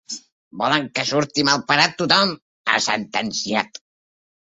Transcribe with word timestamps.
Volen 0.61 0.87
que 0.95 1.03
surti 1.09 1.45
malparat 1.51 1.95
tothom, 2.01 2.35
ha 2.75 2.83
sentenciat. 2.91 3.83